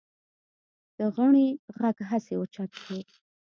[0.97, 1.47] د غنړې
[1.79, 2.97] غږ هسې اوچت شو.